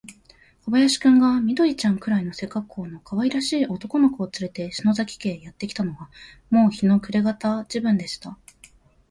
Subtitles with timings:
[0.65, 6.09] 小林君が、緑ちゃんくらいの背かっこうのかわいらしい男の子をつれて、篠崎家へやってきたのは、
[6.49, 8.35] もう日の暮れがた時分でした。